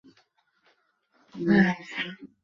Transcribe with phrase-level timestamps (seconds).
[1.35, 1.85] 旅游业兴
[2.17, 2.27] 盛。